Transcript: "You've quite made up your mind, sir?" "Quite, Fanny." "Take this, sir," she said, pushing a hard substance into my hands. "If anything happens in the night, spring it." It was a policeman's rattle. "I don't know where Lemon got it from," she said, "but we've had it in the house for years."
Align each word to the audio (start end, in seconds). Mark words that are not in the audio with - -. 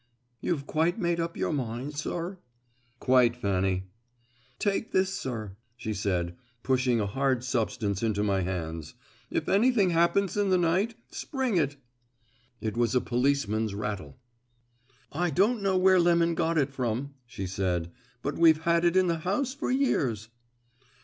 "You've 0.39 0.65
quite 0.65 0.97
made 0.97 1.19
up 1.19 1.37
your 1.37 1.53
mind, 1.53 1.95
sir?" 1.95 2.39
"Quite, 2.99 3.35
Fanny." 3.35 3.83
"Take 4.57 4.91
this, 4.93 5.13
sir," 5.13 5.55
she 5.77 5.93
said, 5.93 6.35
pushing 6.63 6.99
a 6.99 7.05
hard 7.05 7.43
substance 7.43 8.01
into 8.01 8.23
my 8.23 8.41
hands. 8.41 8.95
"If 9.29 9.47
anything 9.47 9.91
happens 9.91 10.35
in 10.35 10.49
the 10.49 10.57
night, 10.57 10.95
spring 11.11 11.55
it." 11.57 11.75
It 12.61 12.75
was 12.75 12.95
a 12.95 12.99
policeman's 12.99 13.75
rattle. 13.75 14.17
"I 15.11 15.29
don't 15.29 15.61
know 15.61 15.77
where 15.77 15.99
Lemon 15.99 16.33
got 16.33 16.57
it 16.57 16.71
from," 16.73 17.13
she 17.27 17.45
said, 17.45 17.91
"but 18.23 18.35
we've 18.39 18.63
had 18.63 18.83
it 18.83 18.95
in 18.97 19.05
the 19.05 19.19
house 19.19 19.53
for 19.53 19.69
years." 19.69 20.29